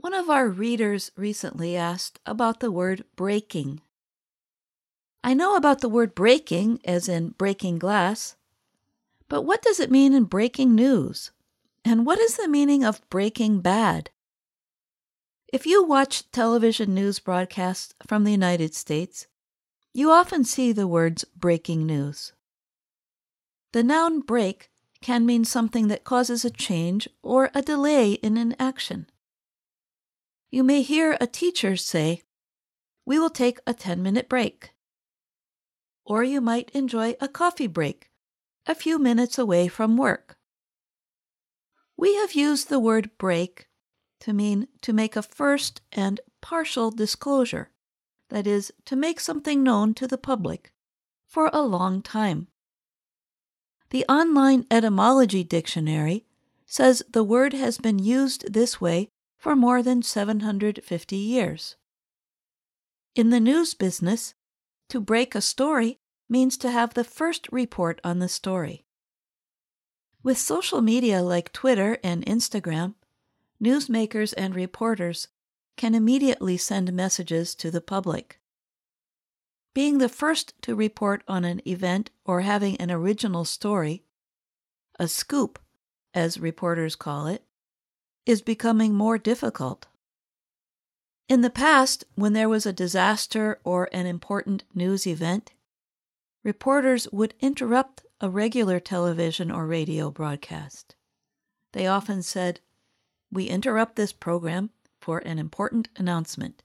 One 0.00 0.14
of 0.14 0.30
our 0.30 0.48
readers 0.48 1.10
recently 1.14 1.76
asked 1.76 2.20
about 2.24 2.60
the 2.60 2.72
word 2.72 3.04
breaking. 3.16 3.82
I 5.22 5.34
know 5.34 5.56
about 5.56 5.82
the 5.82 5.90
word 5.90 6.14
breaking, 6.14 6.80
as 6.86 7.06
in 7.06 7.34
breaking 7.36 7.78
glass, 7.78 8.34
but 9.28 9.42
what 9.42 9.60
does 9.60 9.78
it 9.78 9.90
mean 9.90 10.14
in 10.14 10.24
breaking 10.24 10.74
news? 10.74 11.32
And 11.84 12.06
what 12.06 12.18
is 12.18 12.38
the 12.38 12.48
meaning 12.48 12.82
of 12.82 13.06
breaking 13.10 13.60
bad? 13.60 14.08
If 15.52 15.66
you 15.66 15.84
watch 15.84 16.30
television 16.30 16.94
news 16.94 17.18
broadcasts 17.18 17.92
from 18.06 18.24
the 18.24 18.32
United 18.32 18.74
States, 18.74 19.26
you 19.92 20.10
often 20.10 20.44
see 20.44 20.72
the 20.72 20.88
words 20.88 21.24
breaking 21.36 21.84
news. 21.84 22.32
The 23.72 23.82
noun 23.82 24.20
break 24.20 24.70
can 25.02 25.26
mean 25.26 25.44
something 25.44 25.88
that 25.88 26.04
causes 26.04 26.42
a 26.42 26.50
change 26.50 27.06
or 27.22 27.50
a 27.54 27.60
delay 27.60 28.12
in 28.12 28.38
an 28.38 28.56
action. 28.58 29.06
You 30.52 30.64
may 30.64 30.82
hear 30.82 31.16
a 31.20 31.28
teacher 31.28 31.76
say, 31.76 32.22
We 33.06 33.20
will 33.20 33.30
take 33.30 33.60
a 33.68 33.74
10 33.74 34.02
minute 34.02 34.28
break. 34.28 34.72
Or 36.04 36.24
you 36.24 36.40
might 36.40 36.70
enjoy 36.70 37.14
a 37.20 37.28
coffee 37.28 37.68
break, 37.68 38.10
a 38.66 38.74
few 38.74 38.98
minutes 38.98 39.38
away 39.38 39.68
from 39.68 39.96
work. 39.96 40.36
We 41.96 42.16
have 42.16 42.34
used 42.34 42.68
the 42.68 42.80
word 42.80 43.10
break 43.16 43.68
to 44.20 44.32
mean 44.32 44.66
to 44.82 44.92
make 44.92 45.14
a 45.14 45.22
first 45.22 45.82
and 45.92 46.20
partial 46.40 46.90
disclosure, 46.90 47.70
that 48.28 48.46
is, 48.46 48.72
to 48.86 48.96
make 48.96 49.20
something 49.20 49.62
known 49.62 49.94
to 49.94 50.08
the 50.08 50.18
public, 50.18 50.72
for 51.28 51.48
a 51.52 51.62
long 51.62 52.02
time. 52.02 52.48
The 53.90 54.04
online 54.08 54.66
etymology 54.70 55.44
dictionary 55.44 56.26
says 56.66 57.02
the 57.08 57.24
word 57.24 57.52
has 57.52 57.78
been 57.78 57.98
used 58.00 58.52
this 58.52 58.80
way 58.80 59.10
for 59.40 59.56
more 59.56 59.82
than 59.82 60.02
750 60.02 61.16
years. 61.16 61.76
In 63.14 63.30
the 63.30 63.40
news 63.40 63.72
business, 63.74 64.34
to 64.90 65.00
break 65.00 65.34
a 65.34 65.40
story 65.40 65.98
means 66.28 66.58
to 66.58 66.70
have 66.70 66.94
the 66.94 67.04
first 67.04 67.48
report 67.50 68.00
on 68.04 68.18
the 68.18 68.28
story. 68.28 68.84
With 70.22 70.36
social 70.36 70.82
media 70.82 71.22
like 71.22 71.52
Twitter 71.52 71.98
and 72.04 72.24
Instagram, 72.26 72.94
newsmakers 73.62 74.34
and 74.36 74.54
reporters 74.54 75.28
can 75.76 75.94
immediately 75.94 76.58
send 76.58 76.92
messages 76.92 77.54
to 77.54 77.70
the 77.70 77.80
public. 77.80 78.38
Being 79.72 79.98
the 79.98 80.10
first 80.10 80.52
to 80.62 80.74
report 80.74 81.24
on 81.26 81.44
an 81.44 81.62
event 81.66 82.10
or 82.26 82.42
having 82.42 82.76
an 82.76 82.90
original 82.90 83.46
story, 83.46 84.04
a 84.98 85.08
scoop, 85.08 85.58
as 86.12 86.38
reporters 86.38 86.94
call 86.94 87.26
it, 87.26 87.44
is 88.26 88.42
becoming 88.42 88.94
more 88.94 89.18
difficult. 89.18 89.86
In 91.28 91.42
the 91.42 91.50
past, 91.50 92.04
when 92.16 92.32
there 92.32 92.48
was 92.48 92.66
a 92.66 92.72
disaster 92.72 93.60
or 93.62 93.88
an 93.92 94.06
important 94.06 94.64
news 94.74 95.06
event, 95.06 95.52
reporters 96.42 97.06
would 97.12 97.34
interrupt 97.40 98.04
a 98.20 98.28
regular 98.28 98.80
television 98.80 99.50
or 99.50 99.66
radio 99.66 100.10
broadcast. 100.10 100.96
They 101.72 101.86
often 101.86 102.22
said, 102.22 102.60
We 103.30 103.44
interrupt 103.44 103.96
this 103.96 104.12
program 104.12 104.70
for 105.00 105.18
an 105.18 105.38
important 105.38 105.88
announcement. 105.96 106.62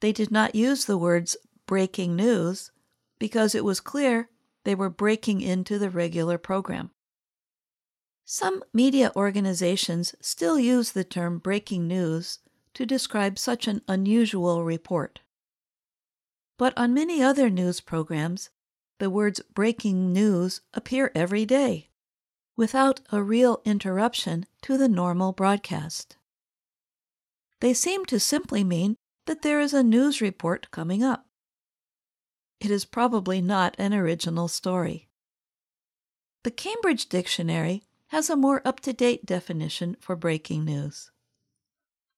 They 0.00 0.12
did 0.12 0.30
not 0.30 0.54
use 0.54 0.84
the 0.84 0.98
words 0.98 1.36
breaking 1.66 2.16
news 2.16 2.70
because 3.18 3.54
it 3.54 3.64
was 3.64 3.80
clear 3.80 4.28
they 4.64 4.74
were 4.74 4.90
breaking 4.90 5.40
into 5.40 5.78
the 5.78 5.90
regular 5.90 6.38
program. 6.38 6.90
Some 8.28 8.64
media 8.72 9.12
organizations 9.14 10.16
still 10.20 10.58
use 10.58 10.90
the 10.90 11.04
term 11.04 11.38
breaking 11.38 11.86
news 11.86 12.40
to 12.74 12.84
describe 12.84 13.38
such 13.38 13.68
an 13.68 13.82
unusual 13.86 14.64
report. 14.64 15.20
But 16.58 16.76
on 16.76 16.92
many 16.92 17.22
other 17.22 17.48
news 17.48 17.80
programs, 17.80 18.50
the 18.98 19.10
words 19.10 19.40
breaking 19.54 20.12
news 20.12 20.60
appear 20.74 21.12
every 21.14 21.46
day, 21.46 21.90
without 22.56 23.00
a 23.12 23.22
real 23.22 23.62
interruption 23.64 24.46
to 24.62 24.76
the 24.76 24.88
normal 24.88 25.30
broadcast. 25.30 26.16
They 27.60 27.74
seem 27.74 28.06
to 28.06 28.18
simply 28.18 28.64
mean 28.64 28.96
that 29.26 29.42
there 29.42 29.60
is 29.60 29.72
a 29.72 29.84
news 29.84 30.20
report 30.20 30.72
coming 30.72 31.04
up. 31.04 31.26
It 32.58 32.72
is 32.72 32.84
probably 32.84 33.40
not 33.40 33.76
an 33.78 33.94
original 33.94 34.48
story. 34.48 35.08
The 36.42 36.50
Cambridge 36.50 37.08
Dictionary 37.08 37.84
has 38.08 38.30
a 38.30 38.36
more 38.36 38.62
up 38.64 38.80
to 38.80 38.92
date 38.92 39.26
definition 39.26 39.96
for 40.00 40.16
breaking 40.16 40.64
news. 40.64 41.10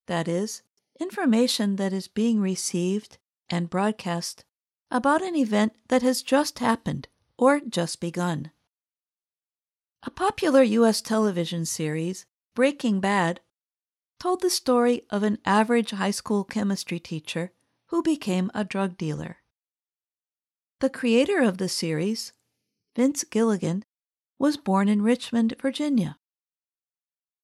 That 0.06 0.28
is, 0.28 0.62
information 1.00 1.76
that 1.76 1.92
is 1.92 2.08
being 2.08 2.40
received 2.40 3.18
and 3.48 3.70
broadcast 3.70 4.44
about 4.90 5.22
an 5.22 5.36
event 5.36 5.74
that 5.88 6.02
has 6.02 6.22
just 6.22 6.58
happened 6.58 7.08
or 7.36 7.60
just 7.60 8.00
begun. 8.00 8.50
A 10.02 10.10
popular 10.10 10.62
U.S. 10.62 11.00
television 11.00 11.66
series, 11.66 12.26
Breaking 12.54 13.00
Bad, 13.00 13.40
told 14.18 14.40
the 14.40 14.50
story 14.50 15.02
of 15.10 15.22
an 15.22 15.38
average 15.44 15.90
high 15.90 16.10
school 16.10 16.44
chemistry 16.44 16.98
teacher 16.98 17.52
who 17.86 18.02
became 18.02 18.50
a 18.54 18.64
drug 18.64 18.96
dealer. 18.96 19.38
The 20.80 20.90
creator 20.90 21.40
of 21.40 21.58
the 21.58 21.68
series, 21.68 22.32
Vince 22.94 23.24
Gilligan, 23.24 23.84
was 24.38 24.56
born 24.56 24.88
in 24.88 25.02
Richmond, 25.02 25.54
Virginia. 25.60 26.16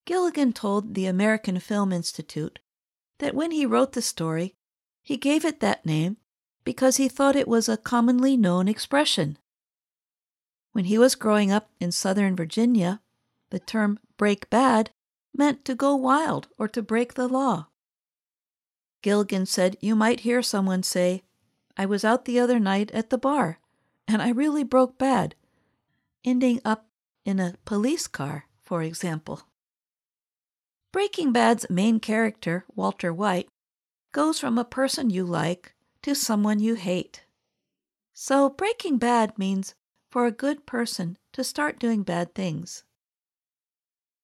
Gilligan 0.04 0.52
told 0.52 0.94
the 0.94 1.06
American 1.06 1.58
Film 1.58 1.92
Institute 1.92 2.58
that 3.18 3.34
when 3.34 3.50
he 3.50 3.66
wrote 3.66 3.92
the 3.92 4.02
story, 4.02 4.54
he 5.02 5.16
gave 5.16 5.44
it 5.44 5.60
that 5.60 5.86
name 5.86 6.18
because 6.64 6.96
he 6.96 7.08
thought 7.08 7.36
it 7.36 7.48
was 7.48 7.68
a 7.68 7.76
commonly 7.76 8.36
known 8.36 8.68
expression. 8.68 9.38
When 10.72 10.86
he 10.86 10.98
was 10.98 11.14
growing 11.14 11.52
up 11.52 11.70
in 11.80 11.92
Southern 11.92 12.34
Virginia, 12.34 13.00
the 13.50 13.60
term 13.60 13.98
break 14.16 14.50
bad 14.50 14.90
meant 15.34 15.64
to 15.64 15.74
go 15.74 15.94
wild 15.94 16.48
or 16.58 16.68
to 16.68 16.82
break 16.82 17.14
the 17.14 17.28
law. 17.28 17.68
Gilligan 19.02 19.46
said 19.46 19.76
you 19.80 19.94
might 19.94 20.20
hear 20.20 20.42
someone 20.42 20.82
say, 20.82 21.22
I 21.76 21.86
was 21.86 22.04
out 22.04 22.24
the 22.24 22.40
other 22.40 22.58
night 22.58 22.90
at 22.92 23.10
the 23.10 23.18
bar, 23.18 23.58
and 24.08 24.22
I 24.22 24.30
really 24.30 24.64
broke 24.64 24.96
bad, 24.96 25.34
ending 26.24 26.60
up 26.64 26.86
in 27.24 27.38
a 27.38 27.54
police 27.64 28.06
car, 28.06 28.46
for 28.62 28.82
example. 28.82 29.42
Breaking 30.92 31.32
Bad's 31.32 31.66
main 31.68 32.00
character, 32.00 32.64
Walter 32.74 33.12
White, 33.12 33.48
goes 34.12 34.38
from 34.38 34.58
a 34.58 34.64
person 34.64 35.10
you 35.10 35.24
like 35.24 35.74
to 36.02 36.14
someone 36.14 36.60
you 36.60 36.74
hate. 36.74 37.24
So, 38.12 38.48
Breaking 38.48 38.98
Bad 38.98 39.36
means 39.38 39.74
for 40.10 40.26
a 40.26 40.30
good 40.30 40.66
person 40.66 41.18
to 41.32 41.42
start 41.42 41.80
doing 41.80 42.04
bad 42.04 42.34
things. 42.34 42.84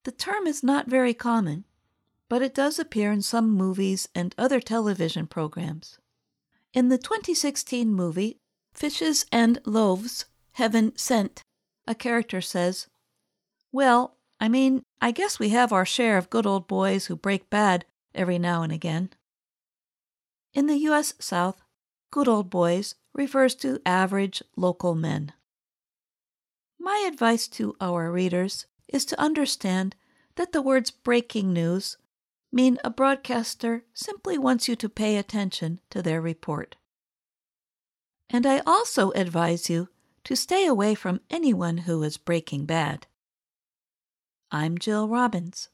The 0.05 0.13
term 0.13 0.47
is 0.47 0.63
not 0.63 0.89
very 0.89 1.13
common, 1.13 1.65
but 2.29 2.41
it 2.41 2.55
does 2.55 2.79
appear 2.79 3.11
in 3.11 3.23
some 3.23 3.51
movies 3.51 4.09
and 4.15 4.35
other 4.39 4.61
television 4.61 5.27
programs. 5.27 5.99
In 6.73 6.89
the 6.89 6.99
2016 6.99 7.93
movie 7.93 8.39
Fishes 8.73 9.27
and 9.33 9.59
Loaves 9.67 10.27
Heaven 10.53 10.97
Sent, 10.97 11.43
a 11.87 11.95
character 11.95 12.41
says, 12.41 12.89
Well, 13.73 14.17
I 14.41 14.49
mean, 14.49 14.83
I 15.01 15.11
guess 15.11 15.39
we 15.39 15.51
have 15.51 15.73
our 15.73 15.87
share 15.87 16.17
of 16.17 16.31
good 16.31 16.47
old 16.47 16.67
boys 16.67 17.07
who 17.07 17.17
break 17.17 17.51
bad 17.51 17.85
every 18.15 18.39
now 18.39 18.63
and 18.63 18.73
again. 18.73 19.11
In 20.53 20.67
the 20.67 20.79
U.S. 20.79 21.15
South, 21.21 21.61
good 22.11 22.27
old 22.27 22.51
boys 22.51 22.95
refers 23.15 23.55
to 23.57 23.81
average 23.85 24.43
local 24.57 24.95
men. 24.95 25.33
My 26.79 27.05
advice 27.07 27.47
to 27.49 27.77
our 27.81 28.11
readers 28.11 28.67
is 28.89 29.05
to 29.07 29.21
understand 29.21 29.95
that 30.37 30.53
the 30.53 30.63
words 30.63 30.91
breaking 30.91 31.53
news 31.53 31.97
mean 32.53 32.79
a 32.83 32.91
broadcaster 32.91 33.85
simply 33.95 34.39
wants 34.39 34.69
you 34.69 34.75
to 34.77 34.89
pay 34.89 35.17
attention 35.17 35.81
to 35.91 36.03
their 36.03 36.21
report. 36.21 36.77
And 38.29 38.47
I 38.47 38.61
also 38.67 39.11
advise 39.13 39.69
you 39.69 39.89
to 40.25 40.37
stay 40.37 40.67
away 40.67 40.95
from 40.95 41.21
anyone 41.31 41.79
who 41.79 42.03
is 42.03 42.17
breaking 42.17 42.67
bad. 42.67 43.07
I'm 44.51 44.79
Jill 44.79 45.09
Robbins. 45.09 45.69